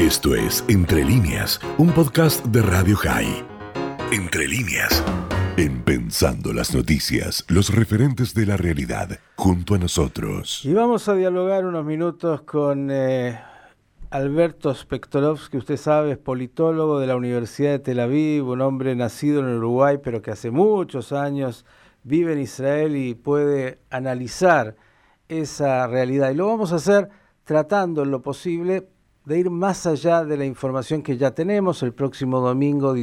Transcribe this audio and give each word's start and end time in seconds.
Esto 0.00 0.34
es 0.34 0.64
Entre 0.66 1.04
líneas, 1.04 1.60
un 1.76 1.92
podcast 1.92 2.42
de 2.46 2.62
Radio 2.62 2.96
High. 2.96 3.44
Entre 4.10 4.48
líneas. 4.48 5.04
En 5.58 5.82
Pensando 5.82 6.54
las 6.54 6.74
Noticias, 6.74 7.44
los 7.48 7.74
referentes 7.74 8.32
de 8.32 8.46
la 8.46 8.56
realidad, 8.56 9.18
junto 9.36 9.74
a 9.74 9.78
nosotros. 9.78 10.64
Y 10.64 10.72
vamos 10.72 11.06
a 11.10 11.14
dialogar 11.14 11.66
unos 11.66 11.84
minutos 11.84 12.40
con 12.40 12.88
eh, 12.90 13.38
Alberto 14.08 14.74
Spektorovsky, 14.74 15.58
usted 15.58 15.76
sabe, 15.76 16.12
es 16.12 16.18
politólogo 16.18 16.98
de 16.98 17.06
la 17.06 17.16
Universidad 17.16 17.72
de 17.72 17.80
Tel 17.80 18.00
Aviv, 18.00 18.48
un 18.48 18.62
hombre 18.62 18.96
nacido 18.96 19.40
en 19.40 19.54
Uruguay, 19.58 19.98
pero 20.02 20.22
que 20.22 20.30
hace 20.30 20.50
muchos 20.50 21.12
años 21.12 21.66
vive 22.04 22.32
en 22.32 22.38
Israel 22.38 22.96
y 22.96 23.14
puede 23.14 23.82
analizar 23.90 24.76
esa 25.28 25.86
realidad. 25.88 26.30
Y 26.30 26.36
lo 26.36 26.46
vamos 26.46 26.72
a 26.72 26.76
hacer 26.76 27.10
tratando 27.44 28.02
en 28.02 28.10
lo 28.10 28.22
posible 28.22 28.88
de 29.24 29.38
ir 29.38 29.50
más 29.50 29.86
allá 29.86 30.24
de 30.24 30.36
la 30.36 30.44
información 30.44 31.02
que 31.02 31.16
ya 31.16 31.32
tenemos. 31.32 31.82
El 31.82 31.92
próximo 31.92 32.40
domingo 32.40 32.94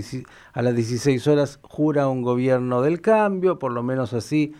a 0.53 0.61
las 0.61 0.75
16 0.75 1.27
horas 1.27 1.59
jura 1.63 2.07
un 2.07 2.21
gobierno 2.21 2.81
del 2.81 3.01
cambio, 3.01 3.59
por 3.59 3.71
lo 3.71 3.83
menos 3.83 4.13
así 4.13 4.53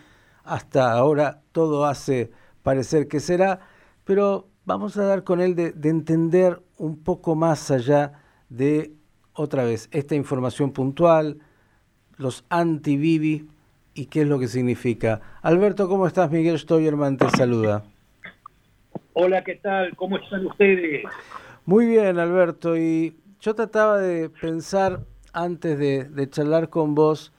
hasta 0.48 0.92
ahora 0.92 1.42
todo 1.52 1.84
hace 1.84 2.30
parecer 2.62 3.06
que 3.06 3.20
será, 3.20 3.60
pero 4.04 4.48
vamos 4.64 4.96
a 4.96 5.04
dar 5.04 5.22
con 5.22 5.40
él 5.40 5.54
de, 5.54 5.74
entender 5.84 6.60
un 6.78 7.02
poco 7.02 7.34
más 7.34 7.70
allá 7.70 8.12
de, 8.48 8.92
otra 9.34 9.64
vez, 9.64 9.88
esta 9.92 10.14
información 10.14 10.72
puntual, 10.72 11.38
los 12.16 12.44
anti-Bibi 12.48 13.48
y 13.94 14.06
qué 14.06 14.22
es 14.22 14.28
lo 14.28 14.38
que 14.38 14.48
significa. 14.48 15.20
Alberto, 15.42 15.88
¿cómo 15.88 16.06
estás? 16.06 16.30
Miguel 16.30 16.58
Stoyerman 16.58 17.18
te 17.18 17.28
saluda. 17.30 17.84
Hola, 19.12 19.44
¿qué 19.44 19.56
tal? 19.56 19.94
¿Cómo 19.96 20.16
están 20.16 20.46
ustedes? 20.46 21.04
Muy 21.68 21.84
bien, 21.84 22.18
Alberto. 22.18 22.78
Y 22.78 23.14
yo 23.40 23.54
trataba 23.54 23.98
de 23.98 24.30
pensar 24.30 25.04
antes 25.34 25.78
de, 25.78 26.30
charlar 26.30 26.70
con 26.70 26.94
vos, 26.94 27.30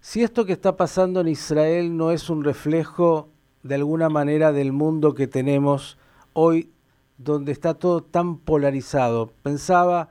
si 0.00 0.24
esto 0.24 0.44
que 0.44 0.52
está 0.52 0.76
pasando 0.76 1.20
en 1.20 1.28
Israel 1.28 1.96
no 1.96 2.10
es 2.10 2.28
un 2.28 2.42
reflejo 2.42 3.28
de 3.62 3.76
alguna 3.76 4.08
manera 4.08 4.50
del 4.50 4.72
mundo 4.72 5.14
que 5.14 5.28
tenemos 5.28 5.96
hoy 6.32 6.72
donde 7.18 7.52
está 7.52 7.74
todo 7.74 8.02
tan 8.02 8.38
polarizado. 8.38 9.30
Pensaba 9.44 10.08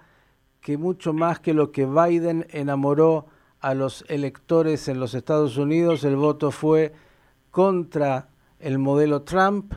que 0.62 0.78
mucho 0.78 1.12
más 1.12 1.42
que 1.42 1.54
lo 1.54 1.74
que 1.74 1.86
Biden 1.86 2.48
enamoró 2.52 3.26
a 3.60 3.74
los 3.74 4.06
electores 4.08 4.88
en 4.88 5.02
los 5.02 5.14
Estados 5.14 5.58
Unidos, 5.58 6.06
el 6.06 6.16
voto 6.16 6.52
fue 6.52 6.94
contra 7.52 8.30
el 8.62 8.80
modelo 8.80 9.24
Trump 9.24 9.74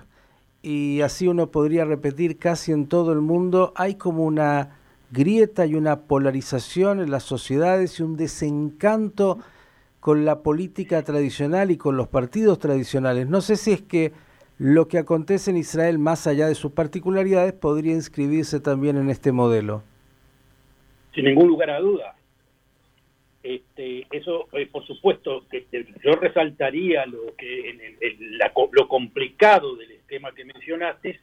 y 0.63 1.01
así 1.01 1.27
uno 1.27 1.51
podría 1.51 1.85
repetir 1.85 2.39
casi 2.39 2.73
en 2.73 2.87
todo 2.87 3.13
el 3.13 3.21
mundo, 3.21 3.73
hay 3.77 3.95
como 3.95 4.25
una 4.25 4.77
grieta 5.11 5.67
y 5.67 5.75
una 5.75 6.03
polarización 6.03 7.01
en 7.01 7.11
las 7.11 7.25
sociedades 7.25 7.99
y 7.99 8.03
un 8.03 8.17
desencanto 8.17 9.39
con 10.01 10.25
la 10.25 10.41
política 10.41 11.03
tradicional 11.03 11.71
y 11.71 11.77
con 11.77 11.97
los 11.97 12.09
partidos 12.09 12.59
tradicionales. 12.59 13.29
No 13.29 13.41
sé 13.41 13.57
si 13.57 13.73
es 13.73 13.83
que 13.83 14.13
lo 14.59 14.89
que 14.89 14.99
acontece 14.99 15.51
en 15.51 15.57
Israel, 15.57 15.99
más 15.99 16.27
allá 16.27 16.47
de 16.47 16.55
sus 16.55 16.73
particularidades, 16.73 17.53
podría 17.53 17.93
inscribirse 17.93 18.61
también 18.61 18.97
en 18.97 19.11
este 19.11 19.33
modelo. 19.33 19.83
Sin 21.15 21.25
ningún 21.25 21.49
lugar 21.49 21.71
a 21.71 21.81
duda. 21.81 22.15
Este, 23.43 24.07
eso, 24.11 24.49
eh, 24.53 24.67
por 24.67 24.87
supuesto, 24.87 25.47
que 25.51 25.67
yo 26.05 26.13
resaltaría 26.13 27.07
lo 27.07 27.35
que 27.37 27.71
en 27.71 27.81
lo 28.73 28.89
complicado 28.89 29.77
del 29.77 29.93
esquema 29.93 30.33
que 30.35 30.45
mencionaste, 30.45 31.21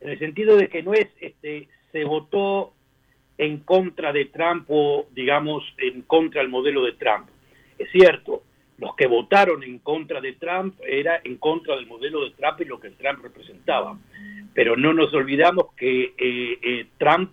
en 0.00 0.10
el 0.10 0.18
sentido 0.18 0.56
de 0.56 0.68
que 0.68 0.82
no 0.82 0.94
es, 0.94 1.08
este, 1.20 1.68
se 1.92 2.04
votó 2.04 2.72
en 3.38 3.58
contra 3.58 4.12
de 4.12 4.26
Trump 4.26 4.66
o, 4.68 5.06
digamos, 5.12 5.62
en 5.78 6.02
contra 6.02 6.40
del 6.40 6.50
modelo 6.50 6.84
de 6.84 6.92
Trump. 6.92 7.28
Es 7.78 7.90
cierto, 7.90 8.42
los 8.78 8.94
que 8.96 9.06
votaron 9.06 9.62
en 9.62 9.78
contra 9.78 10.20
de 10.20 10.32
Trump 10.34 10.74
era 10.86 11.20
en 11.22 11.36
contra 11.36 11.76
del 11.76 11.86
modelo 11.86 12.24
de 12.24 12.30
Trump 12.32 12.60
y 12.60 12.64
lo 12.64 12.80
que 12.80 12.90
Trump 12.90 13.22
representaba. 13.22 13.98
Pero 14.54 14.76
no 14.76 14.92
nos 14.92 15.12
olvidamos 15.14 15.72
que 15.76 16.14
eh, 16.16 16.58
eh, 16.62 16.86
Trump 16.98 17.30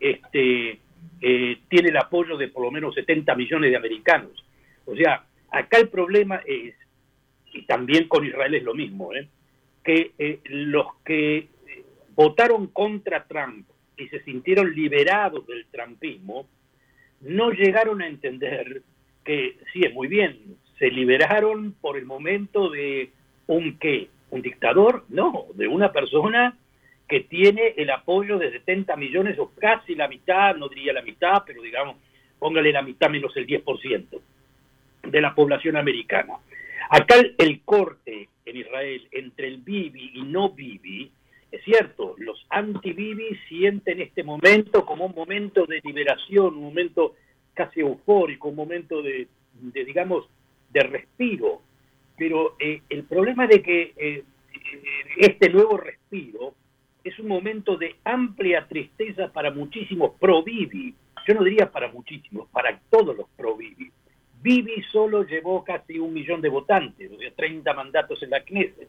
este, 0.00 0.80
eh, 1.20 1.58
tiene 1.68 1.88
el 1.88 1.96
apoyo 1.96 2.36
de 2.36 2.48
por 2.48 2.64
lo 2.64 2.70
menos 2.70 2.94
70 2.94 3.34
millones 3.34 3.70
de 3.70 3.76
americanos. 3.76 4.44
O 4.84 4.94
sea, 4.94 5.24
acá 5.50 5.78
el 5.78 5.88
problema 5.88 6.42
es, 6.46 6.74
y 7.52 7.62
también 7.62 8.08
con 8.08 8.24
Israel 8.24 8.54
es 8.54 8.62
lo 8.62 8.74
mismo, 8.74 9.10
que 9.82 10.40
los 10.44 10.86
que 11.04 11.48
votaron 12.14 12.66
contra 12.68 13.24
Trump 13.24 13.66
y 13.96 14.08
se 14.08 14.22
sintieron 14.22 14.74
liberados 14.74 15.46
del 15.46 15.66
trumpismo, 15.66 16.46
no 17.20 17.50
llegaron 17.50 18.02
a 18.02 18.06
entender 18.06 18.82
que 19.24 19.58
sí 19.72 19.82
es 19.84 19.92
muy 19.92 20.08
bien, 20.08 20.56
se 20.78 20.90
liberaron 20.90 21.74
por 21.80 21.96
el 21.98 22.06
momento 22.06 22.70
de 22.70 23.10
un 23.46 23.78
qué, 23.78 24.08
un 24.30 24.42
dictador, 24.42 25.04
no, 25.08 25.46
de 25.54 25.66
una 25.66 25.92
persona 25.92 26.56
que 27.08 27.20
tiene 27.20 27.74
el 27.76 27.90
apoyo 27.90 28.38
de 28.38 28.52
70 28.52 28.94
millones 28.96 29.38
o 29.38 29.50
casi 29.58 29.94
la 29.94 30.08
mitad, 30.08 30.54
no 30.56 30.68
diría 30.68 30.92
la 30.92 31.02
mitad, 31.02 31.42
pero 31.46 31.62
digamos, 31.62 31.96
póngale 32.38 32.70
la 32.70 32.82
mitad 32.82 33.08
menos 33.08 33.34
el 33.36 33.46
10% 33.46 34.20
de 35.04 35.20
la 35.20 35.34
población 35.34 35.76
americana. 35.76 36.34
Acá 36.90 37.16
el, 37.38 37.60
corte 37.62 38.28
en 38.44 38.56
Israel 38.56 39.08
entre 39.12 39.48
el 39.48 39.58
Bibi 39.58 40.12
y 40.14 40.22
no 40.22 40.50
Bibi, 40.50 41.10
es 41.50 41.64
cierto, 41.64 42.14
los 42.18 42.46
anti-Bibi 42.50 43.38
sienten 43.48 44.02
este 44.02 44.22
momento 44.22 44.84
como 44.84 45.06
un 45.06 45.14
momento 45.14 45.64
de 45.64 45.80
liberación, 45.82 46.56
un 46.56 46.64
momento 46.64 47.14
casi 47.54 47.80
eufórico, 47.80 48.48
un 48.48 48.56
momento 48.56 49.02
de, 49.02 49.28
de 49.54 49.84
digamos, 49.84 50.28
de 50.70 50.80
respiro. 50.80 51.62
Pero 52.18 52.56
eh, 52.58 52.82
el 52.90 53.04
problema 53.04 53.46
de 53.46 53.62
que 53.62 53.94
eh, 53.96 54.24
este 55.16 55.48
nuevo 55.48 55.78
respiro 55.78 56.54
es 57.04 57.18
un 57.18 57.28
momento 57.28 57.76
de 57.76 57.96
amplia 58.04 58.66
tristeza 58.66 59.32
para 59.32 59.50
muchísimos 59.50 60.12
pro-Bibi. 60.18 60.94
Yo 61.26 61.34
no 61.34 61.44
diría 61.44 61.70
para 61.70 61.90
muchísimos, 61.90 62.48
para 62.50 62.78
todos 62.90 63.16
los 63.16 63.26
pro-Bibi. 63.36 63.90
Bibi 64.42 64.82
solo 64.92 65.24
llevó 65.24 65.64
casi 65.64 65.98
un 65.98 66.12
millón 66.12 66.40
de 66.40 66.48
votantes, 66.48 67.10
o 67.12 67.18
sea, 67.18 67.30
30 67.34 67.72
mandatos 67.74 68.22
en 68.22 68.30
la 68.30 68.40
Knesset. 68.40 68.88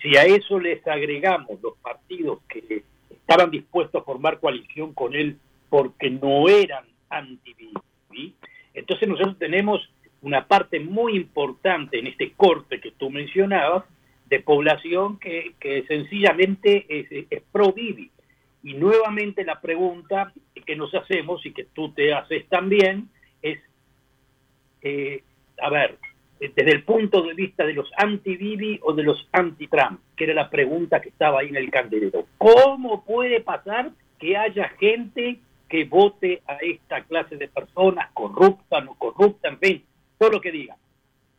Si 0.00 0.16
a 0.16 0.24
eso 0.24 0.60
les 0.60 0.86
agregamos 0.86 1.60
los 1.62 1.76
partidos 1.78 2.40
que 2.48 2.84
estaban 3.10 3.50
dispuestos 3.50 4.00
a 4.00 4.04
formar 4.04 4.38
coalición 4.38 4.92
con 4.92 5.14
él 5.14 5.38
porque 5.68 6.10
no 6.10 6.48
eran 6.48 6.84
anti-Bibi, 7.08 8.34
entonces 8.74 9.08
nosotros 9.08 9.38
tenemos 9.38 9.90
una 10.22 10.46
parte 10.46 10.80
muy 10.80 11.16
importante 11.16 11.98
en 11.98 12.06
este 12.06 12.32
corte 12.32 12.80
que 12.80 12.92
tú 12.92 13.10
mencionabas 13.10 13.84
de 14.28 14.40
población 14.40 15.18
que, 15.18 15.54
sencillamente 15.88 16.86
es, 16.88 17.42
pro-Bibi. 17.52 18.10
Y 18.62 18.74
nuevamente 18.74 19.44
la 19.44 19.60
pregunta 19.60 20.32
que 20.64 20.76
nos 20.76 20.92
hacemos 20.94 21.44
y 21.46 21.52
que 21.52 21.64
tú 21.64 21.92
te 21.92 22.12
haces 22.12 22.48
también 22.48 23.08
es, 23.40 23.58
eh, 24.82 25.22
a 25.60 25.70
ver, 25.70 25.98
desde 26.40 26.72
el 26.72 26.82
punto 26.82 27.22
de 27.22 27.34
vista 27.34 27.64
de 27.64 27.72
los 27.72 27.88
anti-Bibi 27.96 28.80
o 28.82 28.92
de 28.92 29.04
los 29.04 29.28
anti-Trump, 29.32 30.00
que 30.16 30.24
era 30.24 30.34
la 30.34 30.50
pregunta 30.50 31.00
que 31.00 31.10
estaba 31.10 31.40
ahí 31.40 31.48
en 31.48 31.56
el 31.56 31.70
candelero. 31.70 32.26
¿Cómo 32.38 33.04
puede 33.04 33.40
pasar 33.40 33.92
que 34.18 34.36
haya 34.36 34.68
gente 34.80 35.38
que 35.68 35.84
vote 35.84 36.42
a 36.46 36.56
esta 36.56 37.02
clase 37.04 37.36
de 37.36 37.48
personas, 37.48 38.10
corrupta, 38.12 38.80
no 38.80 38.94
corrupta, 38.94 39.48
en 39.48 39.58
fin, 39.58 39.84
todo 40.18 40.30
lo 40.30 40.40
que 40.40 40.52
diga. 40.52 40.76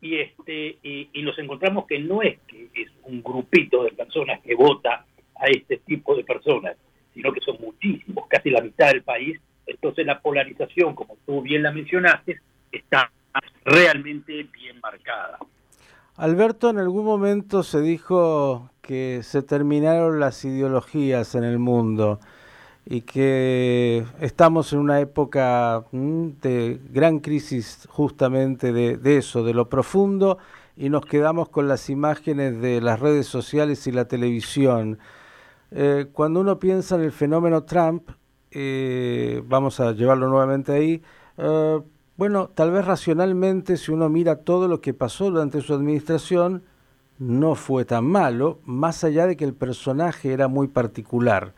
Y, 0.00 0.16
este, 0.16 0.78
y, 0.82 1.22
nos 1.22 1.38
encontramos 1.38 1.86
que 1.86 1.98
no 1.98 2.22
es 2.22 2.38
que 2.46 2.68
es 2.74 2.88
un 3.04 3.22
grupito 3.22 3.82
de 3.82 3.90
personas 3.92 4.40
que 4.42 4.54
vota 4.54 5.04
a 5.34 5.46
este 5.46 5.78
tipo 5.78 6.14
de 6.14 6.24
personas, 6.24 6.76
sino 7.14 7.32
que 7.32 7.40
son 7.40 7.56
muchísimos, 7.60 8.26
casi 8.28 8.50
la 8.50 8.60
mitad 8.60 8.88
del 8.88 9.02
país. 9.02 9.40
Entonces 9.66 10.06
la 10.06 10.20
polarización, 10.20 10.94
como 10.94 11.16
tú 11.26 11.42
bien 11.42 11.62
la 11.62 11.72
mencionaste, 11.72 12.40
está 12.70 13.10
realmente 13.64 14.44
bien 14.52 14.80
marcada. 14.80 15.38
Alberto, 16.16 16.70
en 16.70 16.78
algún 16.78 17.04
momento 17.04 17.62
se 17.62 17.80
dijo 17.80 18.70
que 18.80 19.20
se 19.22 19.42
terminaron 19.42 20.18
las 20.18 20.44
ideologías 20.44 21.34
en 21.34 21.44
el 21.44 21.58
mundo 21.58 22.18
y 22.90 23.02
que 23.02 24.06
estamos 24.18 24.72
en 24.72 24.78
una 24.78 24.98
época 24.98 25.84
mm, 25.92 26.28
de 26.40 26.80
gran 26.90 27.18
crisis 27.18 27.86
justamente 27.90 28.72
de, 28.72 29.18
eso, 29.18 29.44
de 29.44 29.52
lo 29.52 29.68
profundo, 29.68 30.38
y 30.74 30.88
nos 30.88 31.04
quedamos 31.04 31.50
con 31.50 31.68
las 31.68 31.90
imágenes 31.90 32.62
de 32.62 32.80
las 32.80 32.98
redes 32.98 33.26
sociales 33.26 33.86
y 33.86 33.92
la 33.92 34.06
televisión. 34.06 34.98
Eh, 35.70 36.06
cuando 36.12 36.40
uno 36.40 36.58
piensa 36.58 36.94
en 36.94 37.02
el 37.02 37.12
fenómeno 37.12 37.64
Trump, 37.64 38.08
eh, 38.52 39.42
vamos 39.44 39.80
a 39.80 39.92
llevarlo 39.92 40.28
nuevamente 40.28 40.72
ahí, 40.72 41.02
eh, 41.36 41.80
bueno, 42.16 42.48
tal 42.48 42.70
vez 42.70 42.86
racionalmente, 42.86 43.76
si 43.76 43.92
uno 43.92 44.08
mira 44.08 44.36
todo 44.36 44.66
lo 44.66 44.80
que 44.80 44.94
pasó 44.94 45.30
durante 45.30 45.60
su 45.60 45.74
administración, 45.74 46.64
no 47.18 47.54
fue 47.54 47.84
tan 47.84 48.06
malo, 48.06 48.60
más 48.64 49.04
allá 49.04 49.26
de 49.26 49.36
que 49.36 49.44
el 49.44 49.54
personaje 49.54 50.32
era 50.32 50.48
muy 50.48 50.68
particular. 50.68 51.54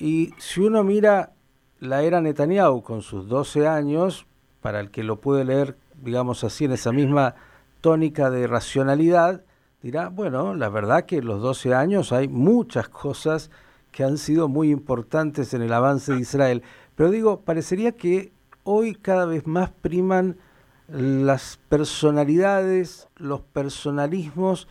Y 0.00 0.32
si 0.38 0.60
uno 0.62 0.82
mira 0.82 1.34
la 1.78 2.02
era 2.02 2.22
Netanyahu 2.22 2.82
con 2.82 3.02
sus 3.02 3.28
12 3.28 3.68
años, 3.68 4.26
para 4.62 4.80
el 4.80 4.90
que 4.90 5.04
lo 5.04 5.20
puede 5.20 5.44
leer, 5.44 5.76
digamos 6.02 6.42
así, 6.42 6.64
en 6.64 6.72
esa 6.72 6.90
misma 6.90 7.34
tónica 7.82 8.30
de 8.30 8.46
racionalidad, 8.46 9.42
dirá, 9.82 10.08
bueno, 10.08 10.54
la 10.54 10.70
verdad 10.70 11.04
que 11.04 11.18
en 11.18 11.26
los 11.26 11.42
12 11.42 11.74
años 11.74 12.12
hay 12.12 12.28
muchas 12.28 12.88
cosas 12.88 13.50
que 13.92 14.02
han 14.02 14.16
sido 14.16 14.48
muy 14.48 14.70
importantes 14.70 15.52
en 15.52 15.62
el 15.62 15.72
avance 15.72 16.14
de 16.14 16.20
Israel. 16.20 16.62
Pero 16.96 17.10
digo, 17.10 17.40
parecería 17.40 17.92
que 17.92 18.32
hoy 18.64 18.94
cada 18.94 19.26
vez 19.26 19.46
más 19.46 19.70
priman 19.70 20.38
las 20.88 21.58
personalidades, 21.68 23.08
los 23.16 23.42
personalismos, 23.42 24.66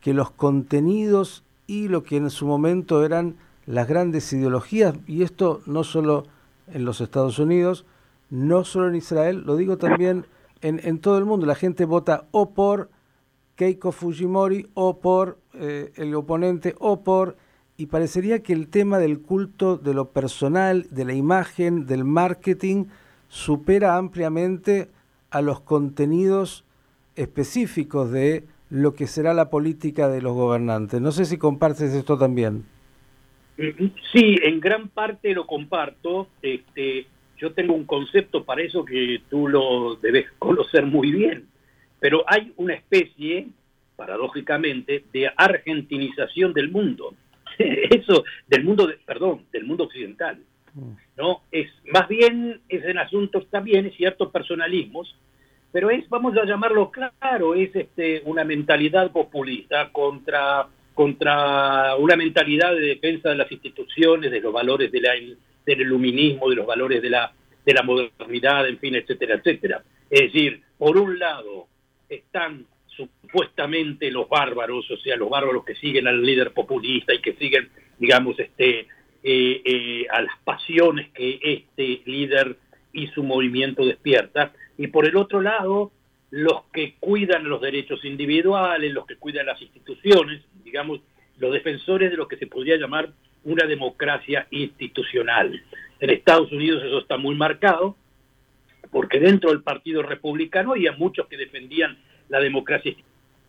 que 0.00 0.12
los 0.12 0.32
contenidos 0.32 1.44
y 1.68 1.88
lo 1.88 2.02
que 2.02 2.16
en 2.16 2.30
su 2.30 2.46
momento 2.46 3.04
eran 3.04 3.36
las 3.66 3.88
grandes 3.88 4.32
ideologías, 4.32 4.94
y 5.06 5.22
esto 5.22 5.60
no 5.66 5.84
solo 5.84 6.26
en 6.72 6.84
los 6.84 7.00
Estados 7.00 7.38
Unidos, 7.38 7.84
no 8.30 8.64
solo 8.64 8.88
en 8.88 8.96
Israel, 8.96 9.42
lo 9.44 9.56
digo 9.56 9.76
también 9.76 10.26
en, 10.62 10.98
todo 10.98 11.18
el 11.18 11.24
mundo. 11.24 11.46
La 11.46 11.54
gente 11.54 11.84
vota 11.84 12.26
o 12.30 12.50
por 12.50 12.88
Keiko 13.56 13.92
Fujimori 13.92 14.68
o 14.74 14.98
por 14.98 15.38
eh, 15.54 15.92
el 15.96 16.14
oponente 16.14 16.74
o 16.78 17.02
por... 17.02 17.36
Y 17.76 17.86
parecería 17.86 18.42
que 18.42 18.52
el 18.52 18.68
tema 18.68 18.98
del 18.98 19.20
culto 19.20 19.76
de 19.76 19.94
lo 19.94 20.10
personal, 20.10 20.86
de 20.90 21.04
la 21.04 21.14
imagen, 21.14 21.86
del 21.86 22.04
marketing, 22.04 22.86
supera 23.28 23.96
ampliamente 23.96 24.90
a 25.30 25.40
los 25.40 25.60
contenidos 25.60 26.64
específicos 27.16 28.10
de 28.10 28.46
lo 28.70 28.94
que 28.94 29.06
será 29.06 29.34
la 29.34 29.50
política 29.50 30.08
de 30.08 30.22
los 30.22 30.34
gobernantes. 30.34 31.00
No 31.00 31.12
sé 31.12 31.24
si 31.24 31.38
compartes 31.38 31.92
esto 31.92 32.16
también. 32.16 32.64
Sí, 33.56 34.36
en 34.42 34.60
gran 34.60 34.88
parte 34.88 35.34
lo 35.34 35.46
comparto. 35.46 36.28
Este, 36.40 37.06
yo 37.38 37.52
tengo 37.52 37.74
un 37.74 37.84
concepto 37.84 38.44
para 38.44 38.62
eso 38.62 38.84
que 38.84 39.22
tú 39.28 39.48
lo 39.48 39.96
debes 39.96 40.30
conocer 40.38 40.86
muy 40.86 41.10
bien. 41.12 41.46
Pero 42.00 42.24
hay 42.26 42.52
una 42.56 42.74
especie, 42.74 43.48
paradójicamente, 43.96 45.04
de 45.12 45.30
argentinización 45.36 46.52
del 46.52 46.70
mundo. 46.70 47.14
Eso, 47.58 48.24
del 48.48 48.64
mundo, 48.64 48.90
perdón, 49.06 49.44
del 49.52 49.64
mundo 49.64 49.84
occidental. 49.84 50.38
¿No? 51.16 51.42
Es, 51.52 51.70
más 51.92 52.08
bien 52.08 52.60
es 52.68 52.82
en 52.84 52.98
asuntos 52.98 53.46
también, 53.50 53.92
ciertos 53.92 54.30
personalismos, 54.32 55.14
pero 55.70 55.90
es, 55.90 56.08
vamos 56.08 56.36
a 56.36 56.44
llamarlo 56.44 56.90
claro, 56.90 57.54
es 57.54 57.74
este, 57.76 58.22
una 58.24 58.42
mentalidad 58.42 59.10
populista 59.12 59.90
contra, 59.92 60.66
contra 60.94 61.96
una 61.96 62.16
mentalidad 62.16 62.74
de 62.74 62.80
defensa 62.80 63.30
de 63.30 63.36
las 63.36 63.50
instituciones, 63.50 64.30
de 64.30 64.40
los 64.40 64.52
valores 64.52 64.90
del 64.92 65.36
iluminismo, 65.66 66.50
de 66.50 66.56
los 66.56 66.66
valores 66.66 67.02
de 67.02 67.10
la, 67.10 67.32
de 67.64 67.74
la 67.74 67.82
modernidad, 67.82 68.68
en 68.68 68.78
fin, 68.78 68.94
etcétera, 68.94 69.36
etcétera. 69.36 69.82
Es 70.10 70.32
decir, 70.32 70.62
por 70.78 70.96
un 70.96 71.18
lado, 71.18 71.66
están 72.08 72.66
supuestamente 72.86 74.10
los 74.10 74.28
bárbaros, 74.28 74.90
o 74.90 74.96
sea, 74.98 75.16
los 75.16 75.30
bárbaros 75.30 75.64
que 75.64 75.74
siguen 75.76 76.06
al 76.06 76.22
líder 76.22 76.52
populista 76.52 77.14
y 77.14 77.20
que 77.20 77.32
siguen, 77.34 77.70
digamos, 77.98 78.38
este, 78.38 78.80
eh, 79.22 79.62
eh, 79.64 80.06
a 80.10 80.22
las 80.22 80.36
pasiones 80.44 81.10
que 81.10 81.38
este 81.42 82.02
líder 82.04 82.56
y 82.92 83.06
su 83.08 83.22
movimiento 83.22 83.86
despierta, 83.86 84.52
y 84.76 84.88
por 84.88 85.06
el 85.06 85.16
otro 85.16 85.40
lado, 85.40 85.92
los 86.32 86.62
que 86.72 86.94
cuidan 86.98 87.46
los 87.46 87.60
derechos 87.60 88.02
individuales, 88.06 88.90
los 88.90 89.06
que 89.06 89.16
cuidan 89.16 89.44
las 89.44 89.60
instituciones, 89.60 90.40
digamos, 90.64 91.00
los 91.38 91.52
defensores 91.52 92.10
de 92.10 92.16
lo 92.16 92.26
que 92.26 92.38
se 92.38 92.46
podría 92.46 92.78
llamar 92.78 93.10
una 93.44 93.66
democracia 93.66 94.46
institucional. 94.50 95.62
En 96.00 96.10
Estados 96.10 96.50
Unidos 96.50 96.82
eso 96.84 97.00
está 97.00 97.18
muy 97.18 97.34
marcado, 97.34 97.96
porque 98.90 99.20
dentro 99.20 99.50
del 99.50 99.62
Partido 99.62 100.02
Republicano 100.02 100.72
había 100.72 100.92
muchos 100.92 101.26
que 101.28 101.36
defendían 101.36 101.98
la 102.30 102.40
democracia 102.40 102.94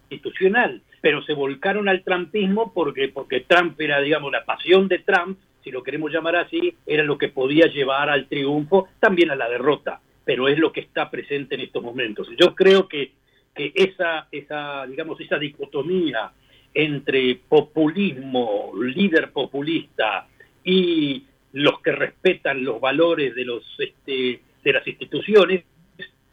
institucional, 0.09 0.81
pero 1.00 1.24
se 1.24 1.33
volcaron 1.33 1.88
al 1.88 2.03
trumpismo 2.03 2.74
porque, 2.74 3.07
porque 3.07 3.45
Trump 3.47 3.79
era, 3.79 4.01
digamos, 4.01 4.29
la 4.29 4.44
pasión 4.44 4.89
de 4.89 5.00
Trump, 5.00 5.39
si 5.63 5.71
lo 5.71 5.83
queremos 5.83 6.12
llamar 6.12 6.36
así, 6.36 6.75
era 6.86 7.03
lo 7.03 7.18
que 7.18 7.29
podía 7.29 7.68
llevar 7.68 8.09
al 8.09 8.27
triunfo, 8.27 8.89
también 9.00 9.31
a 9.31 9.38
la 9.38 9.47
derrota, 9.47 10.01
pero 10.25 10.47
es 10.47 10.57
lo 10.57 10.71
que 10.71 10.81
está 10.81 11.09
presente 11.09 11.55
en 11.55 11.61
estos 11.61 11.83
momentos. 11.83 12.29
Yo 12.39 12.55
creo 12.55 12.87
que, 12.87 13.11
que 13.53 13.71
esa, 13.75 14.27
esa, 14.31 14.85
digamos, 14.87 15.19
esa 15.19 15.37
dicotomía 15.37 16.31
entre 16.73 17.35
populismo, 17.47 18.71
líder 18.75 19.31
populista 19.31 20.27
y 20.63 21.25
los 21.53 21.81
que 21.81 21.91
respetan 21.91 22.63
los 22.63 22.81
valores 22.81 23.35
de 23.35 23.45
los 23.45 23.63
este, 23.77 24.41
de 24.63 24.73
las 24.73 24.85
instituciones 24.87 25.63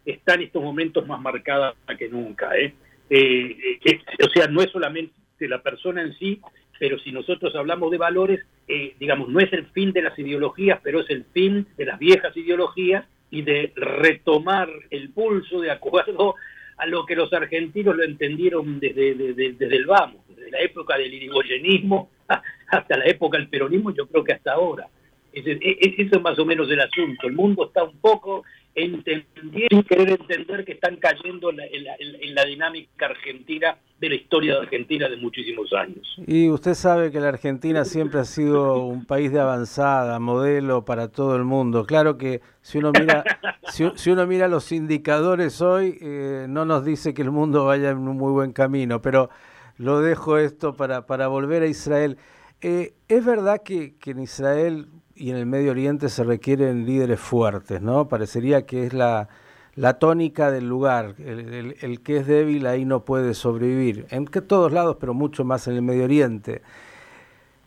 está 0.05 0.35
en 0.35 0.43
estos 0.43 0.63
momentos 0.63 1.07
más 1.07 1.21
marcada 1.21 1.75
que 1.99 2.09
nunca. 2.09 2.57
¿eh? 2.57 2.75
Eh, 3.11 3.81
eh, 3.85 4.01
o 4.25 4.31
sea, 4.31 4.47
no 4.47 4.63
es 4.63 4.71
solamente 4.71 5.13
la 5.41 5.63
persona 5.63 6.03
en 6.03 6.15
sí, 6.15 6.41
pero 6.79 6.99
si 6.99 7.13
nosotros 7.13 7.55
hablamos 7.55 7.91
de 7.91 7.99
valores, 7.99 8.41
digamos, 8.99 9.29
no 9.29 9.41
es 9.41 9.53
el 9.53 9.67
fin 9.67 9.93
de 9.93 10.01
las 10.01 10.19
ideologías, 10.19 10.81
pero 10.83 11.01
es 11.01 11.11
el 11.11 11.25
fin 11.25 11.67
de 11.77 11.85
las 11.85 11.99
viejas 11.99 12.35
ideologías 12.37 13.05
y 13.31 13.43
de 13.43 13.73
retomar 13.77 14.69
el 14.91 15.11
pulso 15.11 15.61
de 15.61 15.71
acuerdo 15.71 16.35
a 16.77 16.87
lo 16.87 17.05
que 17.05 17.15
los 17.15 17.33
argentinos 17.33 17.97
lo 17.97 18.03
entendieron 18.03 18.81
desde, 18.81 19.15
desde, 19.15 19.77
el 19.77 19.87
vamos, 19.87 20.27
desde 20.29 20.51
la 20.51 20.61
época 20.61 20.97
del 20.97 21.13
irigoyenismo 21.13 22.11
hasta 22.69 22.97
la 22.97 23.05
época 23.05 23.39
del 23.39 23.49
peronismo, 23.49 23.93
yo 23.93 24.07
creo 24.07 24.25
que 24.25 24.33
hasta 24.33 24.53
ahora. 24.53 24.89
Ese, 25.33 25.59
eso 25.63 26.17
es 26.17 26.23
más 26.23 26.39
o 26.39 26.45
menos 26.45 26.71
el 26.71 26.81
asunto. 26.81 27.29
El 27.29 27.35
mundo 27.35 27.67
está 27.67 27.85
un 27.85 27.99
poco 28.01 28.45
entendiendo, 28.75 29.69
sin 29.71 29.83
querer 29.83 30.11
entender 30.11 30.65
que 30.65 30.73
están 30.73 30.97
cayendo 30.97 31.51
en 31.51 32.35
la, 32.35 32.45
dinámica 32.45 33.07
argentina 33.07 33.77
de 33.99 34.09
la 34.09 34.15
historia 34.15 34.55
de 34.55 34.61
Argentina 34.61 35.09
de 35.09 35.17
muchísimos 35.17 35.73
años. 35.73 36.17
Y 36.27 36.49
usted 36.49 36.75
sabe 36.75 37.11
que 37.11 37.21
la 37.21 37.29
Argentina 37.29 37.85
siempre 37.85 38.21
ha 38.21 38.25
sido 38.25 38.85
un 38.85 39.05
país 39.05 39.33
de 39.33 39.41
avanzada, 39.41 40.19
modelo 40.19 40.85
para 40.85 41.09
todo 41.09 41.37
el 41.37 41.45
mundo. 41.45 41.85
Claro 41.85 42.17
que 42.17 42.41
si 42.63 42.79
uno 42.79 42.93
mira, 42.99 43.25
si, 43.97 44.11
uno 44.11 44.27
mira 44.27 44.49
los 44.49 44.73
indicadores 44.73 45.61
hoy, 45.61 45.99
eh, 46.01 46.47
no 46.49 46.65
nos 46.65 46.85
dice 46.85 47.13
que 47.13 47.23
el 47.23 47.31
mundo 47.31 47.67
vaya 47.67 47.91
en 47.91 47.99
un 47.99 48.17
muy 48.17 48.33
buen 48.33 48.53
camino, 48.53 49.03
pero 49.03 49.31
lo 49.77 50.01
dejo 50.01 50.39
esto 50.39 50.75
para, 50.77 51.07
para 51.07 51.29
volver 51.29 51.63
a 51.63 51.67
Israel. 51.67 52.17
Eh, 52.63 52.95
es 53.09 53.25
verdad 53.25 53.63
que, 53.63 53.97
que 53.99 54.13
en 54.13 54.21
Israel 54.21 54.89
y 55.21 55.31
en 55.31 55.37
el 55.37 55.45
Medio 55.45 55.73
Oriente 55.73 56.09
se 56.09 56.25
requieren 56.25 56.87
líderes 56.87 57.21
fuertes, 57.21 57.83
¿no? 57.83 58.09
Parecería 58.09 58.65
que 58.65 58.87
es 58.87 58.95
la, 58.95 59.29
la 59.75 59.99
tónica 59.99 60.51
del 60.51 60.67
lugar. 60.67 61.15
El, 61.19 62.01
que 62.03 62.17
es 62.17 62.27
débil 62.27 62.67
ahí 62.67 62.87
no 62.87 63.05
puede 63.05 63.35
sobrevivir. 63.35 64.07
En 64.09 64.25
que 64.25 64.41
todos 64.41 64.73
lados, 64.73 64.97
pero 64.99 65.13
mucho 65.13 65.45
más 65.45 65.69
en 65.69 65.75
el 65.75 65.83
Medio 65.83 66.05
Oriente. 66.05 66.63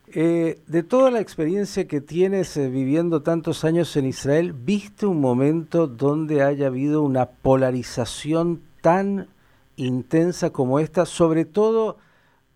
Eh, 0.07 0.61
de 0.65 0.81
toda 0.81 1.11
la 1.11 1.19
experiencia 1.19 1.87
que 1.87 2.01
tienes 2.01 2.57
eh, 2.57 2.69
viviendo 2.69 3.21
tantos 3.21 3.63
años 3.63 3.95
en 3.97 4.07
Israel, 4.07 4.53
¿viste 4.53 5.05
un 5.05 5.21
momento 5.21 5.85
donde 5.85 6.41
haya 6.41 6.67
habido 6.67 7.03
una 7.03 7.27
polarización 7.27 8.61
tan 8.81 9.27
intensa 9.75 10.49
como 10.49 10.79
esta? 10.79 11.05
Sobre 11.05 11.45
todo 11.45 11.97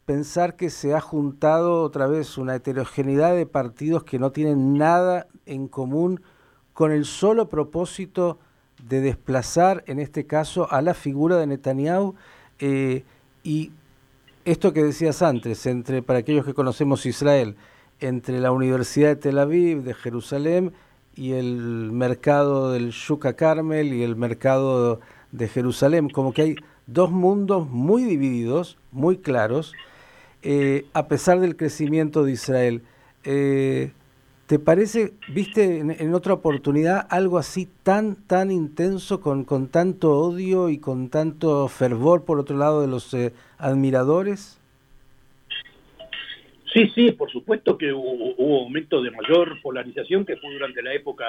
pensar 0.08 0.56
que 0.56 0.70
se 0.70 0.96
ha 0.96 1.02
juntado 1.02 1.82
otra 1.82 2.08
vez 2.08 2.38
una 2.38 2.56
heterogeneidad 2.56 3.36
de 3.36 3.46
partidos 3.46 4.06
que 4.06 4.20
no 4.20 4.32
tienen 4.32 4.78
nada 4.78 5.28
en 5.46 5.68
común 5.68 6.22
con 6.72 6.94
el 6.94 7.04
solo 7.04 7.50
propósito 7.50 8.40
de 8.88 9.02
desplazar, 9.02 9.84
en 9.86 10.00
este 10.00 10.26
caso, 10.26 10.72
a 10.72 10.82
la 10.82 10.94
figura 10.94 11.36
de 11.36 11.48
Netanyahu 11.48 12.16
eh, 12.60 13.04
y 13.44 13.74
esto 14.46 14.72
que 14.72 14.82
decías 14.82 15.22
antes, 15.22 15.66
entre 15.66 16.02
para 16.02 16.20
aquellos 16.20 16.46
que 16.46 16.54
conocemos 16.54 17.06
Israel, 17.06 17.58
entre 18.00 18.40
la 18.40 18.54
Universidad 18.54 19.10
de 19.10 19.16
Tel 19.18 19.38
Aviv, 19.40 19.84
de 19.84 19.94
Jerusalén, 19.94 20.72
y 21.18 21.34
el 21.34 21.92
mercado 21.92 22.72
del 22.72 22.92
Shuka 22.92 23.34
Carmel 23.34 23.94
y 23.94 24.04
el 24.04 24.16
mercado 24.16 25.02
de 25.34 25.50
Jerusalén, 25.50 26.08
como 26.10 26.32
que 26.32 26.42
hay 26.44 26.56
dos 26.86 27.12
mundos 27.12 27.68
muy 27.70 28.06
divididos, 28.06 28.78
muy 28.94 29.18
claros, 29.18 29.74
eh, 30.50 30.86
a 30.94 31.10
pesar 31.10 31.42
del 31.42 31.58
crecimiento 31.58 32.24
de 32.24 32.32
Israel. 32.32 32.82
Eh, 33.26 33.92
¿Te 34.46 34.60
parece, 34.60 35.12
viste 35.28 35.80
en, 35.80 36.14
otra 36.14 36.36
oportunidad 36.36 37.06
algo 37.10 37.38
así 37.38 37.68
tan, 37.84 38.16
tan 38.28 38.50
intenso, 38.50 39.20
con, 39.20 39.44
con 39.44 39.68
tanto 39.68 40.18
odio 40.18 40.70
y 40.70 40.78
con 40.78 41.10
tanto 41.10 41.68
fervor 41.68 42.24
por 42.24 42.40
otro 42.40 42.56
lado 42.56 42.80
de 42.80 42.88
los 42.88 43.14
eh, 43.14 43.34
admiradores? 43.58 44.58
Sí, 46.72 46.90
sí, 46.96 47.12
por 47.12 47.30
supuesto 47.30 47.78
que 47.78 47.92
hubo, 47.92 48.34
un 48.38 48.64
momento 48.64 49.02
de 49.02 49.12
mayor 49.12 49.62
polarización 49.62 50.26
que 50.26 50.38
fue 50.38 50.54
durante 50.54 50.82
la 50.82 50.94
época, 50.94 51.26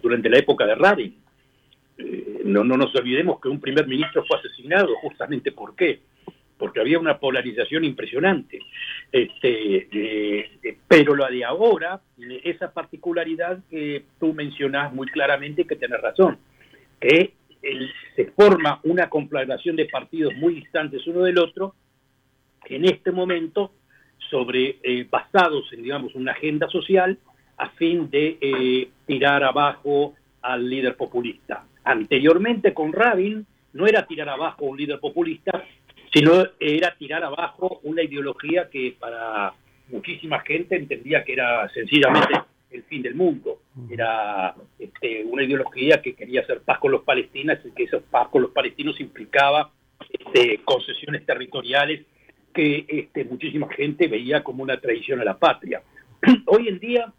durante 0.00 0.30
la 0.30 0.38
época 0.38 0.64
de 0.64 0.76
Rabin. 0.76 1.16
no, 2.44 2.62
no 2.62 2.76
nos 2.76 2.94
olvidemos 2.94 3.40
que 3.40 3.48
un 3.48 3.60
primer 3.60 3.88
ministro 3.88 4.24
fue 4.28 4.38
asesinado, 4.38 4.94
justamente 5.02 5.50
por 5.50 5.74
qué 5.74 6.02
porque 6.58 6.80
había 6.80 6.98
una 6.98 7.18
polarización 7.18 7.84
impresionante. 7.84 8.60
Este, 9.12 9.88
eh, 9.92 10.78
pero 10.88 11.14
lo 11.14 11.26
de 11.26 11.44
ahora, 11.44 12.00
esa 12.44 12.72
particularidad 12.72 13.58
que 13.70 14.04
tú 14.18 14.32
mencionas 14.32 14.92
muy 14.92 15.06
claramente, 15.08 15.66
que 15.66 15.76
tienes 15.76 16.00
razón, 16.00 16.38
que 17.00 17.34
se 18.14 18.26
forma 18.26 18.80
una 18.84 19.08
conflagración 19.08 19.76
de 19.76 19.86
partidos 19.86 20.34
muy 20.36 20.54
distantes 20.54 21.06
uno 21.06 21.22
del 21.22 21.38
otro, 21.38 21.74
en 22.64 22.84
este 22.84 23.12
momento, 23.12 23.72
sobre 24.30 24.78
eh, 24.82 25.06
basados 25.08 25.72
en, 25.72 25.82
digamos, 25.82 26.14
una 26.14 26.32
agenda 26.32 26.68
social, 26.68 27.18
a 27.58 27.70
fin 27.70 28.10
de 28.10 28.38
eh, 28.40 28.88
tirar 29.06 29.42
abajo 29.44 30.14
al 30.42 30.68
líder 30.68 30.96
populista. 30.96 31.64
Anteriormente 31.84 32.74
con 32.74 32.92
Rabin 32.92 33.46
no 33.72 33.86
era 33.86 34.06
tirar 34.06 34.28
abajo 34.28 34.64
un 34.64 34.76
líder 34.76 34.98
populista, 35.00 35.64
sino 36.16 36.46
era 36.58 36.96
tirar 36.96 37.22
abajo 37.24 37.80
una 37.82 38.02
ideología 38.02 38.70
que 38.70 38.96
para 38.98 39.52
muchísima 39.88 40.40
gente 40.40 40.74
entendía 40.74 41.22
que 41.22 41.34
era 41.34 41.68
sencillamente 41.68 42.40
el 42.70 42.84
fin 42.84 43.02
del 43.02 43.14
mundo. 43.14 43.60
Era 43.90 44.54
este, 44.78 45.24
una 45.24 45.44
ideología 45.44 46.00
que 46.00 46.14
quería 46.14 46.40
hacer 46.40 46.62
paz 46.62 46.78
con 46.78 46.92
los 46.92 47.02
palestinos 47.02 47.58
y 47.66 47.70
que 47.72 47.84
esa 47.84 48.00
paz 48.00 48.28
con 48.28 48.40
los 48.40 48.50
palestinos 48.52 48.98
implicaba 48.98 49.70
este, 50.10 50.62
concesiones 50.64 51.26
territoriales 51.26 52.06
que 52.54 52.86
este, 52.88 53.26
muchísima 53.26 53.68
gente 53.68 54.08
veía 54.08 54.42
como 54.42 54.62
una 54.62 54.80
traición 54.80 55.20
a 55.20 55.24
la 55.24 55.36
patria. 55.38 55.82
Hoy 56.46 56.68
en 56.68 56.78
día 56.78 57.12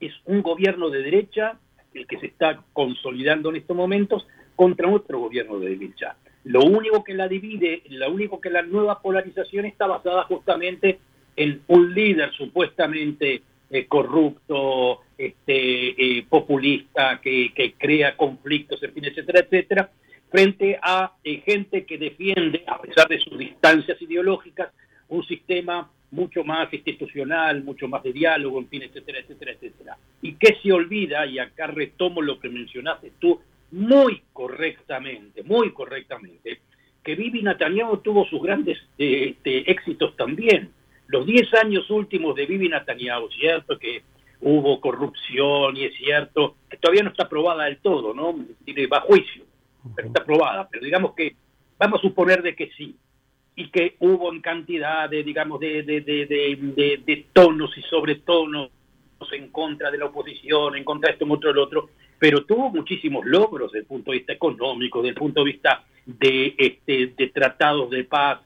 es 0.00 0.12
un 0.24 0.42
gobierno 0.42 0.90
de 0.90 1.02
derecha 1.02 1.60
el 1.94 2.04
que 2.08 2.18
se 2.18 2.26
está 2.26 2.64
consolidando 2.72 3.50
en 3.50 3.56
estos 3.56 3.76
momentos 3.76 4.26
contra 4.56 4.88
otro 4.88 5.20
gobierno 5.20 5.60
de 5.60 5.70
derecha. 5.76 6.16
Lo 6.48 6.62
único 6.64 7.04
que 7.04 7.12
la 7.12 7.28
divide, 7.28 7.82
lo 7.90 8.10
único 8.10 8.40
que 8.40 8.48
la 8.48 8.62
nueva 8.62 9.02
polarización 9.02 9.66
está 9.66 9.86
basada 9.86 10.22
justamente 10.22 10.98
en 11.36 11.60
un 11.66 11.92
líder 11.92 12.32
supuestamente 12.32 13.42
eh, 13.68 13.86
corrupto, 13.86 15.02
este, 15.18 16.18
eh, 16.18 16.26
populista, 16.26 17.20
que, 17.20 17.74
crea 17.76 18.16
conflictos, 18.16 18.82
en 18.82 18.94
fin, 18.94 19.04
etcétera, 19.04 19.40
etcétera, 19.40 19.90
frente 20.30 20.78
a 20.80 21.12
eh, 21.22 21.42
gente 21.44 21.84
que 21.84 21.98
defiende, 21.98 22.64
a 22.66 22.80
pesar 22.80 23.08
de 23.08 23.18
sus 23.18 23.36
distancias 23.36 24.00
ideológicas, 24.00 24.72
un 25.08 25.26
sistema 25.26 25.90
mucho 26.12 26.44
más 26.44 26.72
institucional, 26.72 27.62
mucho 27.62 27.88
más 27.88 28.02
de 28.02 28.14
diálogo, 28.14 28.58
en 28.58 28.68
fin, 28.68 28.84
etcétera, 28.84 29.18
etcétera, 29.18 29.52
etcétera. 29.52 29.98
Y 30.22 30.32
que 30.36 30.56
se 30.62 30.72
olvida, 30.72 31.26
y 31.26 31.38
acá 31.38 31.66
retomo 31.66 32.22
lo 32.22 32.40
que 32.40 32.48
mencionaste 32.48 33.12
tú 33.18 33.38
muy 33.70 34.22
correctamente, 34.32 35.42
muy 35.42 35.72
correctamente, 35.72 36.60
que 37.02 37.14
Bibi 37.14 37.42
Netanyahu 37.42 37.98
tuvo 37.98 38.26
sus 38.26 38.42
grandes 38.42 38.78
este, 38.96 39.70
éxitos 39.70 40.16
también. 40.16 40.72
Los 41.06 41.26
10 41.26 41.54
años 41.64 41.88
últimos 41.90 42.34
de 42.34 42.46
Bibi 42.46 42.68
Netanyahu, 42.68 43.30
cierto 43.30 43.78
que 43.78 44.02
hubo 44.40 44.80
corrupción 44.80 45.76
y 45.76 45.84
es 45.84 45.96
cierto 45.96 46.56
que 46.68 46.76
todavía 46.76 47.02
no 47.02 47.10
está 47.10 47.24
aprobada 47.24 47.64
del 47.64 47.78
todo, 47.78 48.14
¿no? 48.14 48.34
Tiene 48.64 48.86
va 48.86 49.00
juicio, 49.00 49.44
pero 49.96 50.08
está 50.08 50.22
aprobada. 50.22 50.68
Pero 50.70 50.84
digamos 50.84 51.14
que 51.14 51.34
vamos 51.78 51.98
a 51.98 52.02
suponer 52.02 52.42
de 52.42 52.54
que 52.54 52.70
sí 52.76 52.96
y 53.56 53.70
que 53.70 53.96
hubo 53.98 54.32
en 54.32 54.40
cantidad 54.40 55.08
de, 55.08 55.24
digamos, 55.24 55.58
de, 55.58 55.82
de, 55.82 56.00
de, 56.00 57.02
de 57.04 57.26
tonos 57.32 57.76
y 57.76 57.82
sobretonos 57.82 58.70
en 59.32 59.48
contra 59.50 59.90
de 59.90 59.98
la 59.98 60.06
oposición, 60.06 60.76
en 60.76 60.84
contra 60.84 61.08
de 61.08 61.14
esto, 61.14 61.24
en 61.24 61.30
otro, 61.32 61.50
el 61.50 61.58
otro, 61.58 61.90
pero 62.18 62.44
tuvo 62.44 62.70
muchísimos 62.70 63.24
logros 63.24 63.72
desde 63.72 63.82
el 63.82 63.86
punto 63.86 64.10
de 64.10 64.18
vista 64.18 64.32
económico, 64.32 64.98
desde 65.00 65.10
el 65.10 65.14
punto 65.14 65.44
de 65.44 65.52
vista 65.52 65.84
de, 66.04 66.54
este, 66.58 67.14
de 67.16 67.28
tratados 67.28 67.90
de 67.90 68.04
paz 68.04 68.40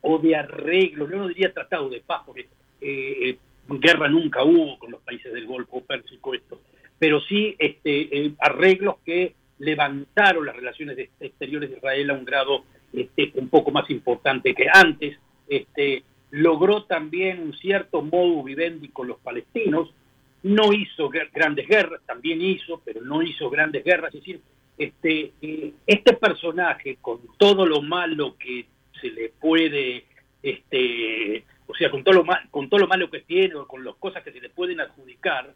o 0.00 0.18
de 0.18 0.36
arreglos, 0.36 1.10
yo 1.10 1.16
no 1.16 1.28
diría 1.28 1.52
tratados 1.52 1.90
de 1.90 2.00
paz, 2.00 2.22
porque 2.26 2.48
eh, 2.80 3.30
eh, 3.30 3.38
guerra 3.68 4.08
nunca 4.08 4.42
hubo 4.42 4.78
con 4.78 4.90
los 4.90 5.00
países 5.02 5.32
del 5.32 5.46
Golfo 5.46 5.82
Pérsico, 5.82 6.34
esto, 6.34 6.60
pero 6.98 7.20
sí 7.20 7.54
este, 7.58 8.26
eh, 8.26 8.32
arreglos 8.38 8.96
que 9.04 9.34
levantaron 9.58 10.46
las 10.46 10.56
relaciones 10.56 10.98
exteriores 11.20 11.70
de 11.70 11.76
Israel 11.76 12.10
a 12.10 12.14
un 12.14 12.24
grado 12.24 12.64
este, 12.92 13.32
un 13.36 13.48
poco 13.48 13.70
más 13.70 13.88
importante 13.90 14.54
que 14.54 14.66
antes, 14.72 15.18
este, 15.48 16.02
logró 16.30 16.84
también 16.84 17.40
un 17.40 17.54
cierto 17.54 18.02
modo 18.02 18.42
vivendi 18.42 18.88
con 18.88 19.08
los 19.08 19.18
palestinos, 19.18 19.92
no 20.44 20.72
hizo 20.74 21.08
grandes 21.08 21.66
guerras, 21.66 22.02
también 22.06 22.40
hizo, 22.42 22.80
pero 22.84 23.00
no 23.00 23.22
hizo 23.22 23.48
grandes 23.48 23.82
guerras, 23.82 24.14
es 24.14 24.20
decir, 24.20 24.40
este, 24.76 25.32
eh, 25.40 25.72
este 25.86 26.12
personaje 26.14 26.98
con 27.00 27.20
todo 27.38 27.64
lo 27.64 27.80
malo 27.80 28.36
que 28.38 28.66
se 29.00 29.08
le 29.08 29.30
puede, 29.40 30.04
este, 30.42 31.44
o 31.66 31.74
sea, 31.74 31.90
con 31.90 32.04
todo 32.04 32.16
lo 32.16 32.24
mal, 32.24 32.40
con 32.50 32.68
todo 32.68 32.80
lo 32.80 32.86
malo 32.86 33.10
que 33.10 33.20
tiene 33.20 33.54
o 33.54 33.66
con 33.66 33.84
las 33.84 33.94
cosas 33.96 34.22
que 34.22 34.32
se 34.32 34.40
le 34.40 34.50
pueden 34.50 34.80
adjudicar, 34.80 35.54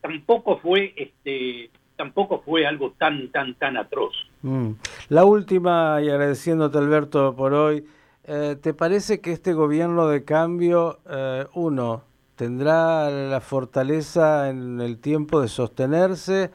tampoco 0.00 0.58
fue, 0.58 0.92
este, 0.96 1.70
tampoco 1.94 2.42
fue 2.44 2.66
algo 2.66 2.90
tan, 2.98 3.28
tan, 3.28 3.54
tan 3.54 3.76
atroz. 3.76 4.14
Mm. 4.42 4.72
La 5.10 5.24
última, 5.24 6.00
y 6.02 6.08
agradeciéndote 6.08 6.78
Alberto 6.78 7.36
por 7.36 7.54
hoy, 7.54 7.84
eh, 8.24 8.56
¿te 8.60 8.74
parece 8.74 9.20
que 9.20 9.30
este 9.30 9.52
gobierno 9.52 10.08
de 10.08 10.24
cambio, 10.24 10.98
eh, 11.08 11.46
uno, 11.54 12.02
tendrá 12.36 13.10
la 13.10 13.40
fortaleza 13.40 14.48
en 14.48 14.80
el 14.80 14.98
tiempo 14.98 15.40
de 15.40 15.48
sostenerse? 15.48 16.50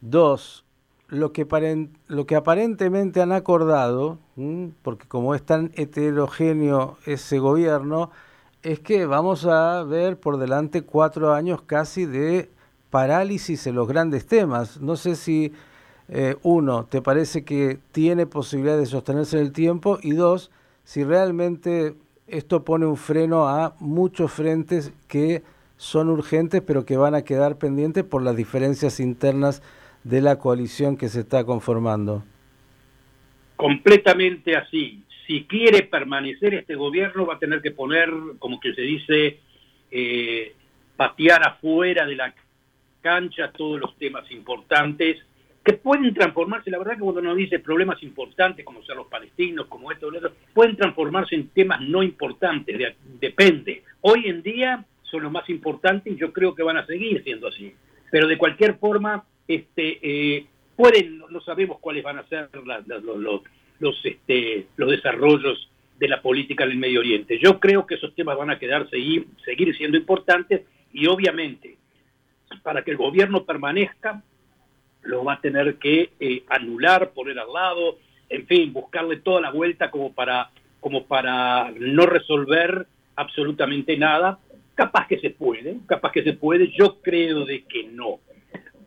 Dos, 0.00 0.64
lo 1.08 1.32
que, 1.32 1.46
aparentemente 2.36 3.20
han 3.20 3.32
acordado, 3.32 4.18
porque 4.82 5.06
como 5.06 5.34
es 5.34 5.42
tan 5.42 5.72
heterogéneo 5.74 6.98
ese 7.06 7.38
gobierno, 7.38 8.10
es 8.62 8.80
que 8.80 9.06
vamos 9.06 9.46
a 9.46 9.84
ver 9.84 10.18
por 10.18 10.38
delante 10.38 10.82
cuatro 10.82 11.32
años 11.32 11.62
casi 11.62 12.04
de 12.04 12.50
parálisis 12.90 13.66
en 13.66 13.76
los 13.76 13.86
grandes 13.86 14.26
temas. 14.26 14.80
No 14.80 14.96
sé 14.96 15.14
si, 15.14 15.52
eh, 16.08 16.36
uno, 16.42 16.86
te 16.86 17.02
parece 17.02 17.44
que 17.44 17.78
tiene 17.92 18.26
posibilidad 18.26 18.76
de 18.76 18.86
sostenerse 18.86 19.38
en 19.38 19.44
el 19.44 19.52
tiempo 19.52 19.98
y 20.02 20.12
dos, 20.12 20.50
si 20.84 21.04
realmente 21.04 21.94
esto 22.26 22.64
pone 22.64 22.86
un 22.86 22.96
freno 22.96 23.48
a 23.48 23.74
muchos 23.80 24.32
frentes 24.32 24.92
que 25.08 25.42
son 25.76 26.08
urgentes 26.08 26.62
pero 26.66 26.84
que 26.84 26.96
van 26.96 27.14
a 27.14 27.22
quedar 27.22 27.58
pendientes 27.58 28.04
por 28.04 28.22
las 28.22 28.36
diferencias 28.36 29.00
internas 29.00 29.62
de 30.04 30.20
la 30.20 30.38
coalición 30.38 30.96
que 30.96 31.08
se 31.08 31.20
está 31.20 31.44
conformando. 31.44 32.24
Completamente 33.56 34.56
así. 34.56 35.02
Si 35.26 35.44
quiere 35.44 35.82
permanecer 35.82 36.54
este 36.54 36.76
gobierno 36.76 37.26
va 37.26 37.34
a 37.34 37.38
tener 37.38 37.60
que 37.60 37.72
poner, 37.72 38.10
como 38.38 38.60
que 38.60 38.74
se 38.74 38.82
dice, 38.82 39.40
eh, 39.90 40.54
patear 40.96 41.46
afuera 41.46 42.06
de 42.06 42.16
la 42.16 42.34
cancha 43.00 43.50
todos 43.52 43.80
los 43.80 43.96
temas 43.96 44.30
importantes 44.30 45.18
que 45.66 45.72
pueden 45.72 46.14
transformarse, 46.14 46.70
la 46.70 46.78
verdad 46.78 46.94
que 46.94 47.00
cuando 47.00 47.20
nos 47.20 47.36
dice 47.36 47.58
problemas 47.58 48.00
importantes, 48.04 48.64
como 48.64 48.84
ser 48.84 48.94
los 48.94 49.08
palestinos, 49.08 49.66
como 49.66 49.90
esto, 49.90 50.08
pueden 50.54 50.76
transformarse 50.76 51.34
en 51.34 51.48
temas 51.48 51.80
no 51.80 52.04
importantes, 52.04 52.94
depende. 53.20 53.82
Hoy 54.00 54.28
en 54.28 54.44
día 54.44 54.84
son 55.02 55.24
los 55.24 55.32
más 55.32 55.50
importantes 55.50 56.12
y 56.12 56.16
yo 56.16 56.32
creo 56.32 56.54
que 56.54 56.62
van 56.62 56.76
a 56.76 56.86
seguir 56.86 57.20
siendo 57.24 57.48
así. 57.48 57.74
Pero 58.12 58.28
de 58.28 58.38
cualquier 58.38 58.78
forma, 58.78 59.24
este, 59.48 59.98
eh, 60.02 60.46
pueden, 60.76 61.18
no 61.18 61.40
sabemos 61.40 61.80
cuáles 61.80 62.04
van 62.04 62.20
a 62.20 62.28
ser 62.28 62.48
los, 62.54 63.42
los, 63.80 64.04
este, 64.04 64.68
los 64.76 64.88
desarrollos 64.88 65.68
de 65.98 66.06
la 66.06 66.22
política 66.22 66.62
en 66.62 66.70
el 66.70 66.78
Medio 66.78 67.00
Oriente. 67.00 67.40
Yo 67.40 67.58
creo 67.58 67.88
que 67.88 67.96
esos 67.96 68.14
temas 68.14 68.38
van 68.38 68.50
a 68.50 68.58
quedar 68.60 68.88
seguir, 68.88 69.26
seguir 69.44 69.76
siendo 69.76 69.98
importantes 69.98 70.62
y 70.92 71.08
obviamente 71.08 71.76
para 72.62 72.84
que 72.84 72.92
el 72.92 72.96
gobierno 72.96 73.44
permanezca, 73.44 74.22
lo 75.06 75.24
va 75.24 75.34
a 75.34 75.40
tener 75.40 75.76
que 75.76 76.10
eh, 76.20 76.42
anular, 76.48 77.10
poner 77.10 77.38
al 77.38 77.52
lado, 77.52 77.98
en 78.28 78.46
fin, 78.46 78.72
buscarle 78.72 79.16
toda 79.18 79.40
la 79.40 79.50
vuelta 79.50 79.90
como 79.90 80.12
para, 80.12 80.50
como 80.80 81.06
para 81.06 81.70
no 81.78 82.06
resolver 82.06 82.86
absolutamente 83.14 83.96
nada. 83.96 84.38
Capaz 84.74 85.06
que 85.06 85.18
se 85.20 85.30
puede, 85.30 85.78
capaz 85.86 86.12
que 86.12 86.22
se 86.22 86.34
puede, 86.34 86.70
yo 86.76 87.00
creo 87.00 87.44
de 87.44 87.64
que 87.64 87.84
no. 87.84 88.20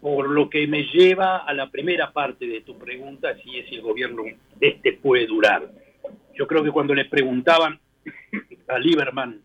Por 0.01 0.29
lo 0.29 0.49
que 0.49 0.67
me 0.67 0.83
lleva 0.83 1.37
a 1.37 1.53
la 1.53 1.69
primera 1.69 2.11
parte 2.11 2.47
de 2.47 2.61
tu 2.61 2.77
pregunta, 2.77 3.35
si 3.43 3.57
es 3.57 3.67
si 3.67 3.75
el 3.75 3.81
gobierno 3.81 4.23
este 4.61 4.93
puede 4.93 5.25
durar. 5.25 5.69
Yo 6.35 6.47
creo 6.47 6.63
que 6.63 6.71
cuando 6.71 6.93
le 6.93 7.05
preguntaban 7.05 7.79
a 8.67 8.79
Lieberman, 8.79 9.41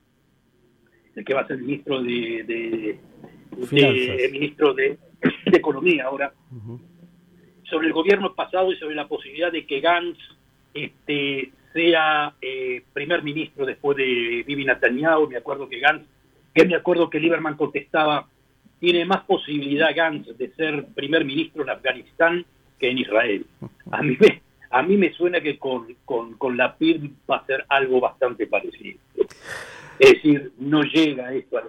el 1.17 1.25
que 1.25 1.35
va 1.35 1.41
a 1.41 1.47
ser 1.47 1.59
ministro 1.59 2.03
de 2.03 2.99
de, 3.57 4.29
ministro 4.33 4.75
de, 4.75 4.99
Economía 5.59 6.05
ahora, 6.05 6.33
sobre 7.65 7.89
el 7.89 7.93
gobierno 7.93 8.35
pasado 8.35 8.73
y 8.73 8.77
sobre 8.77 8.95
la 8.95 9.09
posibilidad 9.09 9.53
de 9.53 9.67
que 9.67 9.81
Gantz 9.81 10.19
este, 10.73 11.53
sea 11.73 12.35
eh, 12.41 12.83
primer 12.93 13.23
ministro 13.23 13.67
después 13.67 13.97
de 13.97 14.45
Bibi 14.47 14.65
Netanyahu. 14.65 15.29
Me 15.29 15.37
acuerdo 15.37 15.69
que 15.69 15.81
Gantz, 15.81 16.07
que 16.55 16.65
me 16.65 16.77
acuerdo 16.77 17.11
que 17.11 17.21
Lieberman 17.21 17.57
contestaba, 17.57 18.29
tiene 18.79 19.05
más 19.05 19.25
posibilidad 19.25 19.95
Gantz 19.95 20.37
de 20.37 20.51
ser 20.55 20.87
primer 20.95 21.25
ministro 21.25 21.63
en 21.63 21.71
Afganistán 21.71 22.45
que 22.79 22.91
en 22.91 22.99
Israel. 22.99 23.47
A 23.91 24.03
mí 24.03 24.17
me, 24.21 24.43
a 24.71 24.83
mí 24.83 24.97
me 24.97 25.13
suena 25.13 25.41
que 25.41 25.59
con, 25.59 25.95
con, 26.05 26.57
la 26.57 26.77
PIB 26.77 27.11
va 27.31 27.37
a 27.37 27.47
ser 27.47 27.65
algo 27.69 28.01
bastante 28.01 28.47
parecido. 28.47 28.99
Es 29.99 30.13
decir, 30.15 30.53
no 30.59 30.83
llega 30.83 31.33
esto 31.33 31.59
a, 31.59 31.63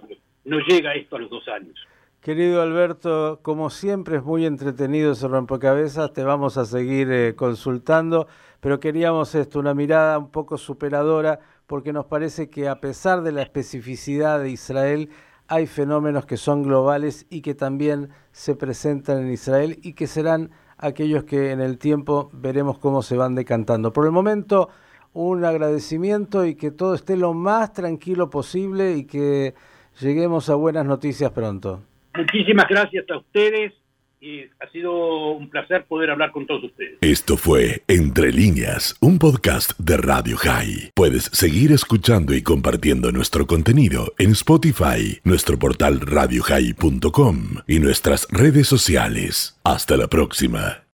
no 0.44 0.58
llega 0.58 0.94
esto 0.94 1.16
a 1.16 1.20
los 1.20 1.30
dos 1.30 1.46
años. 1.48 1.78
Querido 2.26 2.60
Alberto, 2.60 3.38
como 3.42 3.70
siempre 3.70 4.16
es 4.16 4.24
muy 4.24 4.46
entretenido 4.46 5.12
ese 5.12 5.28
rompecabezas, 5.28 6.12
te 6.12 6.24
vamos 6.24 6.56
a 6.56 6.64
seguir 6.64 7.08
eh, 7.12 7.36
consultando, 7.36 8.26
pero 8.58 8.80
queríamos 8.80 9.36
esto, 9.36 9.60
una 9.60 9.74
mirada 9.74 10.18
un 10.18 10.32
poco 10.32 10.58
superadora, 10.58 11.38
porque 11.68 11.92
nos 11.92 12.06
parece 12.06 12.50
que 12.50 12.68
a 12.68 12.80
pesar 12.80 13.22
de 13.22 13.30
la 13.30 13.42
especificidad 13.42 14.40
de 14.40 14.50
Israel, 14.50 15.10
hay 15.46 15.68
fenómenos 15.68 16.26
que 16.26 16.36
son 16.36 16.64
globales 16.64 17.26
y 17.30 17.42
que 17.42 17.54
también 17.54 18.08
se 18.32 18.56
presentan 18.56 19.20
en 19.20 19.30
Israel 19.30 19.78
y 19.84 19.92
que 19.92 20.08
serán 20.08 20.50
aquellos 20.78 21.22
que 21.22 21.52
en 21.52 21.60
el 21.60 21.78
tiempo 21.78 22.30
veremos 22.32 22.80
cómo 22.80 23.02
se 23.02 23.16
van 23.16 23.36
decantando. 23.36 23.92
Por 23.92 24.04
el 24.04 24.10
momento, 24.10 24.68
un 25.12 25.44
agradecimiento 25.44 26.44
y 26.44 26.56
que 26.56 26.72
todo 26.72 26.96
esté 26.96 27.16
lo 27.16 27.34
más 27.34 27.72
tranquilo 27.72 28.30
posible 28.30 28.96
y 28.96 29.04
que 29.04 29.54
lleguemos 30.00 30.50
a 30.50 30.56
buenas 30.56 30.86
noticias 30.86 31.30
pronto. 31.30 31.82
Muchísimas 32.16 32.66
gracias 32.68 33.04
a 33.10 33.18
ustedes 33.18 33.72
y 34.20 34.42
ha 34.60 34.70
sido 34.72 35.32
un 35.32 35.48
placer 35.50 35.84
poder 35.84 36.10
hablar 36.10 36.32
con 36.32 36.46
todos 36.46 36.64
ustedes. 36.64 36.98
Esto 37.00 37.36
fue 37.36 37.82
Entre 37.86 38.32
líneas, 38.32 38.96
un 39.00 39.18
podcast 39.18 39.78
de 39.78 39.96
Radio 39.98 40.36
High. 40.36 40.92
Puedes 40.94 41.24
seguir 41.24 41.72
escuchando 41.72 42.34
y 42.34 42.42
compartiendo 42.42 43.12
nuestro 43.12 43.46
contenido 43.46 44.14
en 44.18 44.32
Spotify, 44.32 45.20
nuestro 45.24 45.58
portal 45.58 46.00
radiohigh.com 46.00 47.38
y 47.66 47.78
nuestras 47.78 48.26
redes 48.30 48.66
sociales. 48.66 49.60
Hasta 49.64 49.96
la 49.96 50.08
próxima. 50.08 50.82